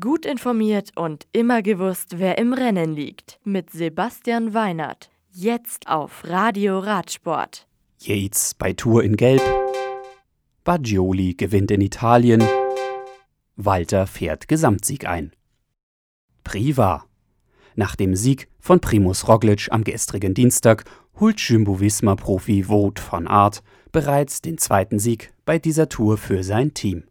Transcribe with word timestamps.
Gut 0.00 0.24
informiert 0.24 0.92
und 0.96 1.26
immer 1.32 1.60
gewusst, 1.60 2.18
wer 2.18 2.38
im 2.38 2.54
Rennen 2.54 2.94
liegt. 2.94 3.38
Mit 3.44 3.68
Sebastian 3.68 4.54
Weinert. 4.54 5.10
Jetzt 5.30 5.88
auf 5.88 6.22
Radio 6.24 6.78
Radsport. 6.78 7.66
Yates 8.00 8.54
bei 8.54 8.72
Tour 8.72 9.04
in 9.04 9.14
Gelb. 9.14 9.42
Baggioli 10.64 11.34
gewinnt 11.34 11.70
in 11.70 11.82
Italien. 11.82 12.42
Walter 13.56 14.06
fährt 14.06 14.48
Gesamtsieg 14.48 15.06
ein. 15.06 15.32
Priva. 16.44 17.04
Nach 17.74 17.94
dem 17.94 18.16
Sieg 18.16 18.48
von 18.60 18.80
Primus 18.80 19.28
Roglic 19.28 19.68
am 19.70 19.84
gestrigen 19.84 20.32
Dienstag 20.32 20.84
holt 21.20 21.38
Jumbo-Visma-Profi 21.40 22.70
Wout 22.70 23.02
van 23.10 23.26
Aert 23.26 23.62
bereits 23.92 24.40
den 24.40 24.56
zweiten 24.56 24.98
Sieg 24.98 25.34
bei 25.44 25.58
dieser 25.58 25.90
Tour 25.90 26.16
für 26.16 26.42
sein 26.42 26.72
Team. 26.72 27.04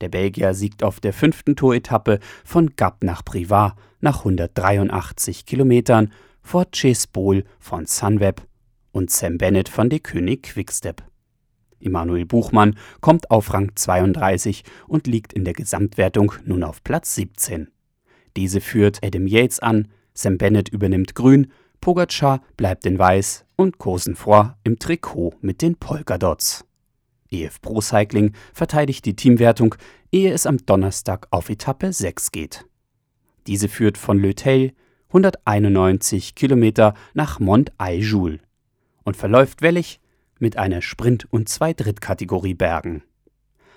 Der 0.00 0.08
Belgier 0.08 0.54
siegt 0.54 0.82
auf 0.82 1.00
der 1.00 1.12
fünften 1.12 1.56
Touretappe 1.56 2.18
von 2.44 2.74
Gap 2.76 3.02
nach 3.02 3.24
Privas 3.24 3.72
nach 4.00 4.18
183 4.18 5.46
Kilometern 5.46 6.12
vor 6.42 6.66
Chase 6.70 7.08
Bowl 7.12 7.44
von 7.58 7.86
Sunweb 7.86 8.42
und 8.92 9.10
Sam 9.10 9.38
Bennett 9.38 9.68
von 9.68 9.90
De 9.90 9.98
König 9.98 10.44
Quickstep. 10.44 11.02
Emanuel 11.80 12.24
Buchmann 12.24 12.76
kommt 13.00 13.30
auf 13.30 13.52
Rang 13.52 13.72
32 13.74 14.64
und 14.86 15.06
liegt 15.06 15.32
in 15.32 15.44
der 15.44 15.54
Gesamtwertung 15.54 16.32
nun 16.44 16.62
auf 16.62 16.82
Platz 16.82 17.14
17. 17.14 17.68
Diese 18.36 18.60
führt 18.60 19.04
Adam 19.04 19.26
Yates 19.26 19.60
an, 19.60 19.88
Sam 20.14 20.38
Bennett 20.38 20.68
übernimmt 20.68 21.14
grün, 21.14 21.52
Pogacar 21.80 22.42
bleibt 22.56 22.86
in 22.86 22.98
weiß 22.98 23.44
und 23.56 23.78
Cosenfroy 23.78 24.50
im 24.64 24.78
Trikot 24.78 25.34
mit 25.40 25.62
den 25.62 25.76
Polkadots. 25.76 26.65
EF 27.42 27.60
Pro 27.60 27.80
Cycling 27.80 28.32
verteidigt 28.52 29.04
die 29.04 29.16
Teamwertung, 29.16 29.74
ehe 30.12 30.32
es 30.32 30.46
am 30.46 30.58
Donnerstag 30.64 31.26
auf 31.30 31.48
Etappe 31.50 31.92
6 31.92 32.32
geht. 32.32 32.66
Diese 33.46 33.68
führt 33.68 33.98
von 33.98 34.18
Le 34.18 34.34
Theil 34.34 34.72
191 35.08 36.34
Kilometer 36.34 36.94
nach 37.14 37.38
Mont 37.38 37.72
Aijul 37.78 38.40
und 39.04 39.16
verläuft 39.16 39.62
wellig 39.62 40.00
mit 40.38 40.58
einer 40.58 40.82
Sprint- 40.82 41.26
und 41.32 41.48
zwei 41.48 41.72
Drittkategorie-Bergen. 41.72 43.02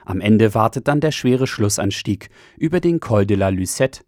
Am 0.06 0.22
Ende 0.22 0.56
wartet 0.56 0.88
dann 0.88 1.02
der 1.02 1.12
schwere 1.12 1.46
Schlussanstieg 1.46 2.30
über 2.58 2.80
den 2.80 3.00
Col 3.00 3.26
de 3.26 3.38
la 3.38 3.50
Lucette 3.50 4.04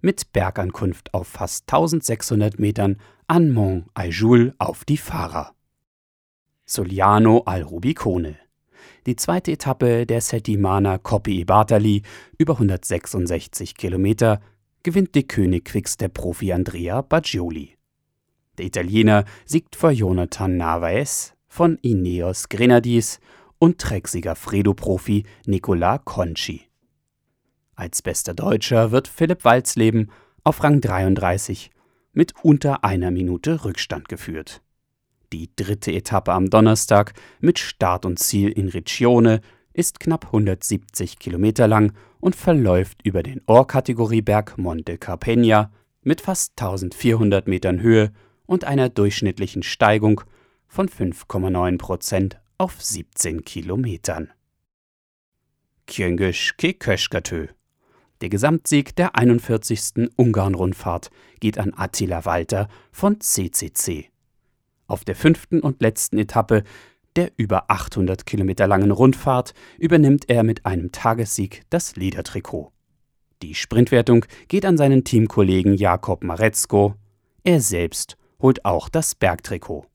mit 0.00 0.32
Bergankunft 0.32 1.14
auf 1.14 1.28
fast 1.28 1.72
1600 1.72 2.58
Metern 2.58 2.96
an 3.28 3.52
Mont 3.52 3.86
Aijul 3.94 4.54
auf 4.58 4.84
die 4.84 4.96
Fahrer. 4.96 5.54
Soliano 6.64 7.42
al 7.46 7.62
Rubicone 7.62 8.36
die 9.06 9.16
zweite 9.16 9.52
Etappe 9.52 10.04
der 10.04 10.20
Settimana 10.20 10.98
Coppi 10.98 11.44
Bartali 11.44 12.02
über 12.38 12.54
166 12.54 13.76
Kilometer 13.76 14.40
gewinnt 14.82 15.14
die 15.14 15.26
König 15.26 15.72
der 15.98 16.08
Profi 16.08 16.52
Andrea 16.52 17.02
Baggioli. 17.02 17.76
Der 18.58 18.66
Italiener 18.66 19.24
siegt 19.44 19.76
vor 19.76 19.90
Jonathan 19.92 20.56
Narvaez 20.56 21.34
von 21.46 21.78
Ineos 21.82 22.48
Grenadis 22.48 23.20
und 23.58 23.78
Trecksieger 23.78 24.34
Fredo-Profi 24.34 25.24
Nicola 25.46 25.98
Conci. 25.98 26.62
Als 27.74 28.02
bester 28.02 28.34
Deutscher 28.34 28.90
wird 28.90 29.06
Philipp 29.06 29.44
Walzleben 29.44 30.10
auf 30.42 30.62
Rang 30.64 30.80
33 30.80 31.70
mit 32.12 32.34
unter 32.42 32.82
einer 32.84 33.10
Minute 33.10 33.64
Rückstand 33.64 34.08
geführt. 34.08 34.62
Die 35.32 35.50
dritte 35.56 35.92
Etappe 35.92 36.32
am 36.32 36.50
Donnerstag 36.50 37.14
mit 37.40 37.58
Start 37.58 38.04
und 38.04 38.18
Ziel 38.18 38.50
in 38.50 38.68
Riccione 38.68 39.40
ist 39.72 40.00
knapp 40.00 40.26
170 40.26 41.18
Kilometer 41.18 41.66
lang 41.68 41.92
und 42.20 42.36
verläuft 42.36 43.02
über 43.04 43.22
den 43.22 43.42
Ohrkategorieberg 43.46 44.56
Monte 44.56 44.98
Carpegna 44.98 45.70
mit 46.02 46.20
fast 46.20 46.52
1400 46.60 47.48
Metern 47.48 47.80
Höhe 47.80 48.12
und 48.46 48.64
einer 48.64 48.88
durchschnittlichen 48.88 49.62
Steigung 49.62 50.22
von 50.68 50.88
5,9 50.88 51.78
Prozent 51.78 52.40
auf 52.58 52.80
17 52.82 53.44
Kilometern. 53.44 54.30
Kyöngisch 55.86 56.56
Köschkatö. 56.56 57.48
Der 58.22 58.28
Gesamtsieg 58.28 58.96
der 58.96 59.14
41. 59.14 60.10
Ungarn-Rundfahrt 60.16 61.10
geht 61.38 61.58
an 61.58 61.74
Attila 61.76 62.24
Walter 62.24 62.68
von 62.90 63.20
CCC. 63.20 64.10
Auf 64.86 65.04
der 65.04 65.16
fünften 65.16 65.60
und 65.60 65.82
letzten 65.82 66.18
Etappe 66.18 66.62
der 67.16 67.32
über 67.36 67.70
800 67.70 68.26
Kilometer 68.26 68.66
langen 68.66 68.90
Rundfahrt 68.90 69.54
übernimmt 69.78 70.28
er 70.28 70.42
mit 70.42 70.66
einem 70.66 70.92
Tagessieg 70.92 71.62
das 71.70 71.96
Ledertrikot. 71.96 72.72
Die 73.42 73.54
Sprintwertung 73.54 74.24
geht 74.48 74.64
an 74.64 74.76
seinen 74.76 75.04
Teamkollegen 75.04 75.74
Jakob 75.74 76.22
Maretzko. 76.22 76.94
Er 77.42 77.60
selbst 77.60 78.16
holt 78.40 78.64
auch 78.64 78.88
das 78.88 79.14
Bergtrikot. 79.14 79.86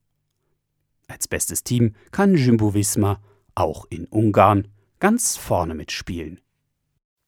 Als 1.08 1.28
bestes 1.28 1.64
Team 1.64 1.96
kann 2.12 2.36
Jumbo 2.36 2.74
Visma 2.74 3.22
auch 3.56 3.86
in 3.90 4.06
Ungarn 4.06 4.68
ganz 5.00 5.38
vorne 5.38 5.76
mitspielen. 5.76 6.40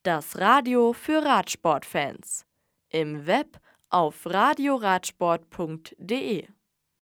Das 0.04 0.38
Radio 0.38 0.94
für 0.94 1.24
Radsportfans. 1.24 2.46
Im 2.90 3.26
Web 3.26 3.60
auf 3.90 4.26
radioradsport.de 4.26 6.48